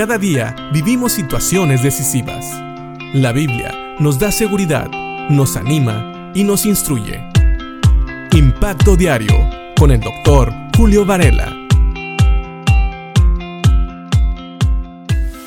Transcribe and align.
Cada 0.00 0.16
día 0.16 0.56
vivimos 0.72 1.12
situaciones 1.12 1.82
decisivas. 1.82 2.46
La 3.12 3.32
Biblia 3.32 3.70
nos 3.98 4.18
da 4.18 4.32
seguridad, 4.32 4.88
nos 5.28 5.58
anima 5.58 6.32
y 6.34 6.42
nos 6.42 6.64
instruye. 6.64 7.22
Impacto 8.32 8.96
Diario 8.96 9.34
con 9.78 9.90
el 9.90 10.00
doctor 10.00 10.54
Julio 10.74 11.04
Varela. 11.04 11.54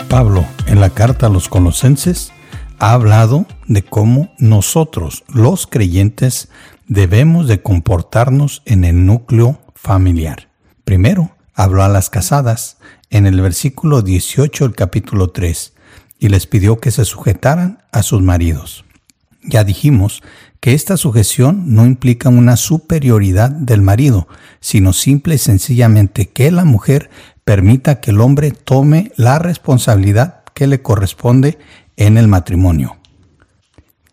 Pablo, 0.07 0.45
en 0.67 0.79
la 0.79 0.91
carta 0.91 1.25
a 1.25 1.29
los 1.29 1.49
colosenses, 1.49 2.31
ha 2.77 2.93
hablado 2.93 3.47
de 3.65 3.81
cómo 3.81 4.29
nosotros, 4.37 5.23
los 5.33 5.65
creyentes, 5.65 6.49
debemos 6.87 7.47
de 7.47 7.63
comportarnos 7.63 8.61
en 8.65 8.83
el 8.83 9.07
núcleo 9.07 9.59
familiar. 9.73 10.49
Primero, 10.83 11.31
habló 11.55 11.83
a 11.83 11.87
las 11.87 12.11
casadas 12.11 12.77
en 13.13 13.27
el 13.27 13.39
versículo 13.41 14.01
18 14.01 14.65
del 14.65 14.75
capítulo 14.75 15.29
3 15.29 15.73
y 16.17 16.29
les 16.29 16.47
pidió 16.47 16.79
que 16.79 16.89
se 16.89 17.05
sujetaran 17.05 17.83
a 17.91 18.01
sus 18.01 18.23
maridos. 18.23 18.85
Ya 19.43 19.63
dijimos 19.63 20.23
que 20.59 20.73
esta 20.73 20.97
sujeción 20.97 21.75
no 21.75 21.85
implica 21.85 22.29
una 22.29 22.57
superioridad 22.57 23.51
del 23.51 23.83
marido, 23.83 24.27
sino 24.61 24.93
simple 24.93 25.35
y 25.35 25.37
sencillamente 25.37 26.29
que 26.29 26.51
la 26.51 26.65
mujer 26.65 27.11
permita 27.43 28.01
que 28.01 28.09
el 28.09 28.19
hombre 28.19 28.49
tome 28.49 29.11
la 29.15 29.37
responsabilidad 29.37 30.43
que 30.55 30.65
le 30.65 30.81
corresponde 30.81 31.59
en 31.97 32.17
el 32.17 32.27
matrimonio. 32.27 32.97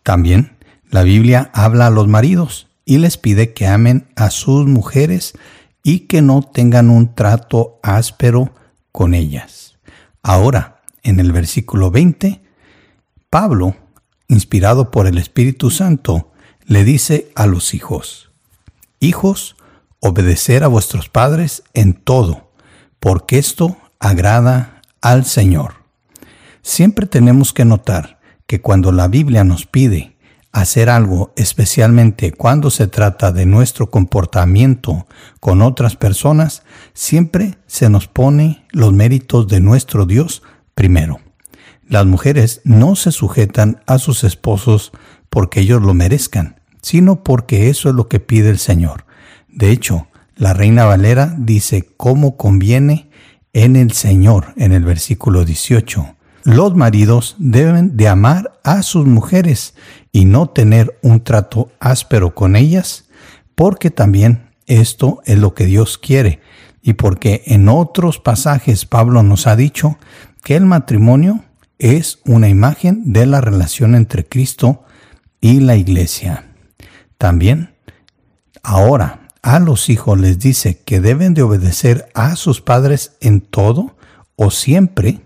También 0.02 0.58
la 0.90 1.04
Biblia 1.04 1.50
habla 1.54 1.86
a 1.86 1.90
los 1.90 2.06
maridos 2.06 2.66
y 2.84 2.98
les 2.98 3.16
pide 3.16 3.54
que 3.54 3.66
amen 3.66 4.08
a 4.14 4.28
sus 4.28 4.66
mujeres 4.66 5.32
y 5.82 6.00
que 6.00 6.20
no 6.20 6.42
tengan 6.42 6.90
un 6.90 7.14
trato 7.14 7.78
áspero 7.82 8.52
con 8.92 9.14
ellas. 9.14 9.78
Ahora, 10.22 10.82
en 11.02 11.20
el 11.20 11.32
versículo 11.32 11.90
20, 11.90 12.42
Pablo, 13.30 13.76
inspirado 14.28 14.90
por 14.90 15.06
el 15.06 15.18
Espíritu 15.18 15.70
Santo, 15.70 16.30
le 16.64 16.84
dice 16.84 17.30
a 17.34 17.46
los 17.46 17.74
hijos, 17.74 18.30
Hijos, 19.00 19.56
obedecer 20.00 20.62
a 20.62 20.68
vuestros 20.68 21.08
padres 21.08 21.62
en 21.74 21.94
todo, 21.94 22.50
porque 22.98 23.38
esto 23.38 23.76
agrada 23.98 24.82
al 25.00 25.24
Señor. 25.24 25.74
Siempre 26.62 27.06
tenemos 27.06 27.52
que 27.52 27.64
notar 27.64 28.20
que 28.46 28.60
cuando 28.60 28.92
la 28.92 29.08
Biblia 29.08 29.44
nos 29.44 29.64
pide 29.66 30.16
hacer 30.52 30.90
algo, 30.90 31.32
especialmente 31.36 32.32
cuando 32.32 32.70
se 32.70 32.86
trata 32.86 33.32
de 33.32 33.46
nuestro 33.46 33.90
comportamiento 33.90 35.06
con 35.38 35.62
otras 35.62 35.96
personas, 35.96 36.62
siempre 36.92 37.58
se 37.66 37.88
nos 37.88 38.08
pone 38.08 38.64
los 38.72 38.92
méritos 38.92 39.46
de 39.48 39.60
nuestro 39.60 40.06
Dios 40.06 40.42
primero. 40.74 41.20
Las 41.86 42.06
mujeres 42.06 42.60
no 42.64 42.96
se 42.96 43.12
sujetan 43.12 43.82
a 43.86 43.98
sus 43.98 44.24
esposos 44.24 44.92
porque 45.28 45.60
ellos 45.60 45.82
lo 45.82 45.94
merezcan, 45.94 46.60
sino 46.82 47.22
porque 47.22 47.68
eso 47.68 47.88
es 47.88 47.94
lo 47.94 48.08
que 48.08 48.20
pide 48.20 48.50
el 48.50 48.58
Señor. 48.58 49.04
De 49.48 49.70
hecho, 49.70 50.06
la 50.36 50.54
reina 50.54 50.84
Valera 50.84 51.34
dice 51.36 51.88
cómo 51.96 52.36
conviene 52.36 53.10
en 53.52 53.76
el 53.76 53.92
Señor 53.92 54.52
en 54.56 54.72
el 54.72 54.84
versículo 54.84 55.44
18. 55.44 56.16
Los 56.44 56.74
maridos 56.74 57.36
deben 57.38 57.96
de 57.96 58.08
amar 58.08 58.58
a 58.64 58.82
sus 58.82 59.06
mujeres 59.06 59.74
y 60.12 60.24
no 60.24 60.48
tener 60.48 60.98
un 61.02 61.22
trato 61.22 61.70
áspero 61.80 62.34
con 62.34 62.56
ellas, 62.56 63.04
porque 63.54 63.90
también 63.90 64.50
esto 64.66 65.20
es 65.26 65.38
lo 65.38 65.54
que 65.54 65.66
Dios 65.66 65.98
quiere 65.98 66.40
y 66.82 66.94
porque 66.94 67.42
en 67.46 67.68
otros 67.68 68.18
pasajes 68.18 68.86
Pablo 68.86 69.22
nos 69.22 69.46
ha 69.46 69.56
dicho 69.56 69.98
que 70.42 70.56
el 70.56 70.64
matrimonio 70.64 71.44
es 71.78 72.20
una 72.24 72.48
imagen 72.48 73.12
de 73.12 73.26
la 73.26 73.40
relación 73.40 73.94
entre 73.94 74.26
Cristo 74.26 74.84
y 75.40 75.60
la 75.60 75.76
iglesia. 75.76 76.46
También, 77.18 77.74
ahora 78.62 79.28
a 79.42 79.58
los 79.58 79.88
hijos 79.88 80.18
les 80.18 80.38
dice 80.38 80.78
que 80.82 81.00
deben 81.00 81.34
de 81.34 81.42
obedecer 81.42 82.08
a 82.14 82.36
sus 82.36 82.60
padres 82.60 83.16
en 83.20 83.40
todo 83.40 83.96
o 84.36 84.50
siempre, 84.50 85.20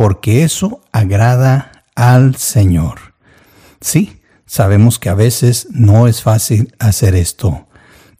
porque 0.00 0.44
eso 0.44 0.80
agrada 0.92 1.84
al 1.94 2.34
Señor. 2.36 3.12
Sí, 3.82 4.22
sabemos 4.46 4.98
que 4.98 5.10
a 5.10 5.14
veces 5.14 5.68
no 5.72 6.06
es 6.06 6.22
fácil 6.22 6.74
hacer 6.78 7.14
esto. 7.14 7.68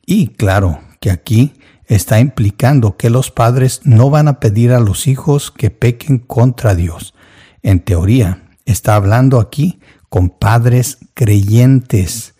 Y 0.04 0.26
claro 0.26 0.82
que 1.00 1.10
aquí 1.10 1.54
está 1.86 2.20
implicando 2.20 2.98
que 2.98 3.08
los 3.08 3.30
padres 3.30 3.80
no 3.84 4.10
van 4.10 4.28
a 4.28 4.40
pedir 4.40 4.72
a 4.72 4.80
los 4.80 5.06
hijos 5.06 5.50
que 5.50 5.70
pequen 5.70 6.18
contra 6.18 6.74
Dios. 6.74 7.14
En 7.62 7.80
teoría, 7.80 8.42
está 8.66 8.94
hablando 8.94 9.40
aquí 9.40 9.80
con 10.10 10.28
padres 10.28 10.98
creyentes. 11.14 12.34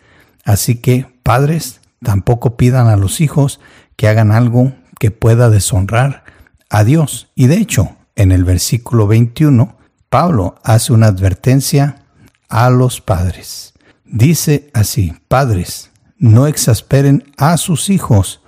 Así 0.45 0.75
que, 0.75 1.07
padres, 1.23 1.81
tampoco 2.03 2.57
pidan 2.57 2.89
a 2.89 2.95
los 2.95 3.19
hijos 3.21 3.59
que 3.95 4.07
hagan 4.07 4.31
algo 4.31 4.73
que 4.99 5.09
pueda 5.09 5.49
deshonrar 5.49 6.25
a 6.69 6.83
Dios. 6.83 7.31
Y 7.33 7.47
de 7.47 7.57
hecho, 7.57 7.95
en 8.15 8.31
el 8.31 8.43
versículo 8.43 9.07
21, 9.07 9.77
Pablo 10.09 10.55
hace 10.63 10.93
una 10.93 11.07
advertencia 11.07 12.03
a 12.49 12.69
los 12.69 13.01
padres. 13.01 13.73
Dice 14.05 14.69
así, 14.73 15.13
padres, 15.27 15.91
no 16.17 16.47
exasperen 16.47 17.23
a 17.37 17.57
sus 17.57 17.89
hijos 17.89 18.41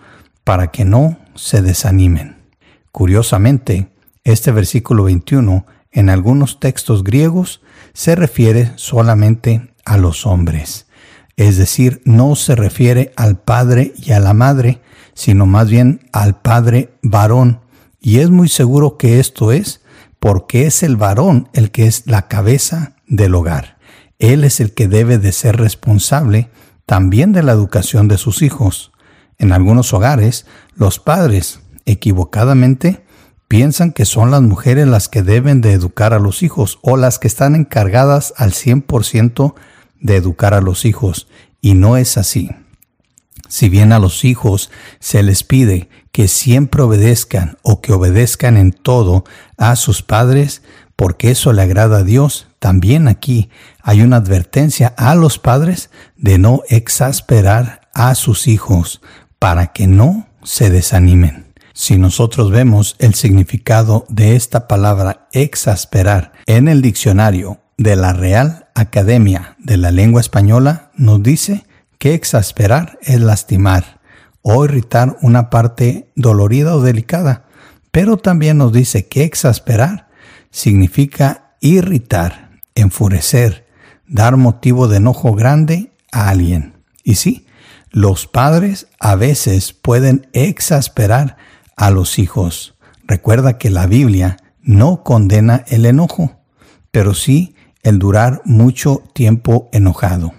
para 0.43 0.71
que 0.71 0.85
no 0.85 1.17
se 1.35 1.61
desanimen. 1.61 2.37
Curiosamente, 2.91 3.89
este 4.23 4.51
versículo 4.51 5.05
21 5.05 5.65
en 5.91 6.09
algunos 6.09 6.59
textos 6.59 7.03
griegos 7.03 7.61
se 7.93 8.15
refiere 8.15 8.73
solamente 8.75 9.73
a 9.85 9.97
los 9.97 10.25
hombres, 10.25 10.87
es 11.35 11.57
decir, 11.57 12.01
no 12.05 12.35
se 12.35 12.55
refiere 12.55 13.11
al 13.15 13.37
padre 13.37 13.93
y 13.97 14.11
a 14.11 14.19
la 14.19 14.33
madre, 14.33 14.81
sino 15.13 15.45
más 15.45 15.69
bien 15.69 16.07
al 16.11 16.39
padre 16.39 16.93
varón 17.01 17.62
y 18.03 18.19
es 18.19 18.29
muy 18.29 18.49
seguro 18.49 18.97
que 18.97 19.19
esto 19.21 19.53
es 19.53 19.81
porque 20.19 20.67
es 20.67 20.83
el 20.83 20.97
varón 20.97 21.49
el 21.53 21.71
que 21.71 21.87
es 21.87 22.05
la 22.05 22.27
cabeza 22.27 22.97
del 23.07 23.33
hogar. 23.33 23.77
Él 24.19 24.43
es 24.43 24.59
el 24.59 24.73
que 24.73 24.89
debe 24.89 25.17
de 25.17 25.31
ser 25.31 25.55
responsable 25.55 26.49
también 26.85 27.31
de 27.31 27.43
la 27.43 27.53
educación 27.53 28.09
de 28.09 28.17
sus 28.17 28.41
hijos. 28.41 28.91
En 29.37 29.53
algunos 29.53 29.93
hogares, 29.93 30.45
los 30.75 30.99
padres, 30.99 31.61
equivocadamente, 31.85 33.05
piensan 33.47 33.93
que 33.93 34.03
son 34.03 34.31
las 34.31 34.41
mujeres 34.41 34.85
las 34.85 35.07
que 35.07 35.23
deben 35.23 35.61
de 35.61 35.71
educar 35.71 36.13
a 36.13 36.19
los 36.19 36.43
hijos 36.43 36.79
o 36.81 36.97
las 36.97 37.19
que 37.19 37.29
están 37.29 37.55
encargadas 37.55 38.33
al 38.35 38.51
100% 38.51 39.55
de 40.01 40.15
educar 40.17 40.53
a 40.53 40.61
los 40.61 40.83
hijos. 40.83 41.29
Y 41.61 41.73
no 41.73 41.95
es 41.95 42.17
así. 42.17 42.51
Si 43.47 43.69
bien 43.69 43.93
a 43.93 43.99
los 43.99 44.25
hijos 44.25 44.71
se 44.99 45.23
les 45.23 45.43
pide 45.43 45.89
que 46.13 46.27
siempre 46.27 46.83
obedezcan 46.83 47.57
o 47.63 47.81
que 47.81 47.91
obedezcan 47.91 48.55
en 48.55 48.71
todo 48.71 49.25
a 49.57 49.75
sus 49.75 50.03
padres, 50.03 50.61
porque 50.95 51.31
eso 51.31 51.51
le 51.53 51.63
agrada 51.63 51.97
a 51.97 52.03
Dios, 52.03 52.47
también 52.59 53.07
aquí 53.07 53.49
hay 53.81 54.03
una 54.03 54.17
advertencia 54.17 54.93
a 54.95 55.15
los 55.15 55.39
padres 55.39 55.89
de 56.15 56.37
no 56.37 56.61
exasperar 56.69 57.81
a 57.93 58.13
sus 58.13 58.47
hijos 58.47 59.01
para 59.39 59.73
que 59.73 59.87
no 59.87 60.27
se 60.43 60.69
desanimen. 60.69 61.51
Si 61.73 61.97
nosotros 61.97 62.51
vemos 62.51 62.95
el 62.99 63.15
significado 63.15 64.05
de 64.07 64.35
esta 64.35 64.67
palabra 64.67 65.27
exasperar 65.31 66.31
en 66.45 66.67
el 66.67 66.83
diccionario 66.83 67.59
de 67.77 67.95
la 67.95 68.13
Real 68.13 68.67
Academia 68.75 69.55
de 69.57 69.77
la 69.77 69.89
Lengua 69.89 70.21
Española, 70.21 70.91
nos 70.95 71.23
dice 71.23 71.65
que 71.97 72.13
exasperar 72.13 72.99
es 73.01 73.19
lastimar 73.19 74.02
o 74.43 74.63
irritar 74.65 75.17
una 75.21 75.49
parte 75.49 76.11
dolorida 76.15 76.75
o 76.75 76.81
delicada, 76.81 77.45
pero 77.91 78.17
también 78.17 78.59
nos 78.59 78.71
dice 78.71 79.07
que 79.07 79.23
exasperar 79.23 80.09
significa 80.51 81.55
irritar, 81.61 82.59
enfurecer, 82.75 83.65
dar 84.07 84.37
motivo 84.37 84.87
de 84.87 84.97
enojo 84.97 85.33
grande 85.33 85.93
a 86.11 86.29
alguien. 86.29 86.73
Y 87.03 87.15
sí, 87.15 87.47
los 87.89 88.27
padres 88.27 88.87
a 88.99 89.15
veces 89.15 89.73
pueden 89.73 90.27
exasperar 90.33 91.37
a 91.75 91.89
los 91.89 92.19
hijos. 92.19 92.75
Recuerda 93.05 93.57
que 93.57 93.69
la 93.69 93.87
Biblia 93.87 94.37
no 94.61 95.03
condena 95.03 95.63
el 95.67 95.85
enojo, 95.85 96.41
pero 96.91 97.13
sí 97.13 97.55
el 97.81 97.99
durar 97.99 98.41
mucho 98.45 99.03
tiempo 99.13 99.69
enojado. 99.71 100.33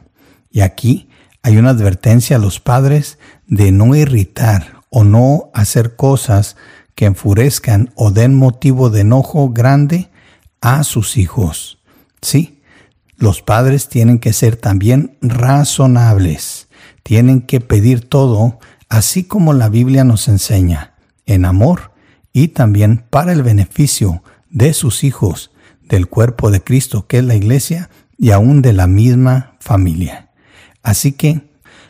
Y 0.51 0.61
aquí 0.61 1.09
hay 1.45 1.59
una 1.59 1.71
advertencia 1.71 2.37
a 2.37 2.41
los 2.41 2.59
padres 2.59 3.19
de 3.47 3.71
no 3.71 3.95
irritar 3.95 4.81
o 4.89 5.05
no 5.05 5.51
hacer 5.53 5.95
cosas 5.95 6.57
que 6.95 7.05
enfurezcan 7.05 7.93
o 7.97 8.11
den 8.11 8.35
motivo 8.35 8.89
de 8.89 9.03
enojo 9.03 9.51
grande 9.51 10.09
a 10.63 10.83
sus 10.85 11.19
hijos. 11.19 11.77
Sí, 12.23 12.63
los 13.19 13.43
padres 13.43 13.91
tienen 13.91 14.21
que 14.21 14.33
ser 14.33 14.57
también 14.57 15.19
razonables, 15.21 16.69
tienen 17.03 17.43
que 17.43 17.61
pedir 17.61 18.09
todo 18.09 18.59
así 18.89 19.25
como 19.25 19.53
la 19.53 19.69
Biblia 19.69 20.03
nos 20.03 20.29
enseña, 20.29 20.95
en 21.27 21.45
amor 21.45 21.93
y 22.33 22.49
también 22.49 23.05
para 23.11 23.33
el 23.33 23.43
beneficio 23.43 24.23
de 24.49 24.73
sus 24.73 25.05
hijos, 25.05 25.51
del 25.83 26.07
cuerpo 26.07 26.51
de 26.51 26.65
Cristo 26.65 27.07
que 27.07 27.19
es 27.19 27.25
la 27.25 27.35
iglesia 27.35 27.91
y 28.17 28.31
aún 28.31 28.63
de 28.63 28.73
la 28.73 28.87
misma 28.87 29.57
familia. 29.61 30.31
Así 30.85 31.13
que 31.13 31.43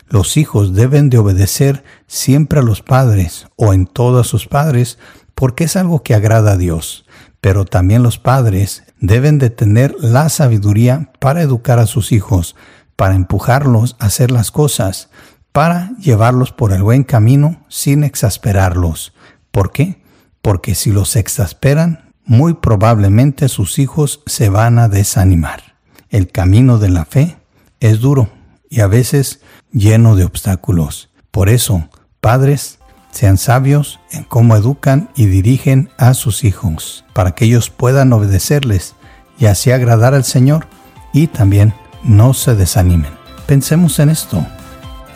los 0.08 0.36
hijos 0.36 0.74
deben 0.74 1.10
de 1.10 1.18
obedecer 1.18 1.84
siempre 2.06 2.60
a 2.60 2.62
los 2.62 2.80
padres 2.80 3.48
o 3.56 3.74
en 3.74 3.86
todos 3.86 4.28
sus 4.28 4.46
padres 4.46 4.98
porque 5.34 5.64
es 5.64 5.76
algo 5.76 6.02
que 6.02 6.14
agrada 6.14 6.52
a 6.52 6.56
Dios. 6.56 7.04
Pero 7.40 7.64
también 7.64 8.02
los 8.02 8.18
padres 8.18 8.84
deben 9.00 9.38
de 9.38 9.50
tener 9.50 9.94
la 9.98 10.28
sabiduría 10.28 11.12
para 11.18 11.42
educar 11.42 11.80
a 11.80 11.86
sus 11.86 12.12
hijos, 12.12 12.54
para 12.96 13.16
empujarlos 13.16 13.96
a 13.98 14.06
hacer 14.06 14.30
las 14.30 14.50
cosas, 14.50 15.10
para 15.52 15.90
llevarlos 15.98 16.52
por 16.52 16.72
el 16.72 16.82
buen 16.82 17.02
camino 17.02 17.64
sin 17.68 18.04
exasperarlos. 18.04 19.12
¿Por 19.50 19.72
qué? 19.72 20.02
Porque 20.40 20.76
si 20.76 20.92
los 20.92 21.16
exasperan, 21.16 22.12
muy 22.24 22.54
probablemente 22.54 23.48
sus 23.48 23.78
hijos 23.80 24.22
se 24.26 24.48
van 24.48 24.78
a 24.78 24.88
desanimar. 24.88 25.74
El 26.10 26.30
camino 26.30 26.78
de 26.78 26.90
la 26.90 27.04
fe 27.04 27.36
es 27.80 28.00
duro 28.00 28.30
y 28.74 28.80
a 28.80 28.88
veces 28.88 29.38
lleno 29.70 30.16
de 30.16 30.24
obstáculos. 30.24 31.08
Por 31.30 31.48
eso, 31.48 31.88
padres, 32.20 32.80
sean 33.12 33.38
sabios 33.38 34.00
en 34.10 34.24
cómo 34.24 34.56
educan 34.56 35.10
y 35.14 35.26
dirigen 35.26 35.90
a 35.96 36.12
sus 36.14 36.42
hijos, 36.42 37.04
para 37.12 37.36
que 37.36 37.44
ellos 37.44 37.70
puedan 37.70 38.12
obedecerles 38.12 38.96
y 39.38 39.46
así 39.46 39.70
agradar 39.70 40.12
al 40.12 40.24
Señor 40.24 40.66
y 41.12 41.28
también 41.28 41.72
no 42.02 42.34
se 42.34 42.56
desanimen. 42.56 43.12
Pensemos 43.46 44.00
en 44.00 44.10
esto 44.10 44.44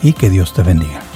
y 0.01 0.13
que 0.13 0.29
Dios 0.29 0.53
te 0.53 0.63
bendiga. 0.63 1.08